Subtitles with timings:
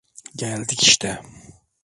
[0.35, 1.21] Geldik işte.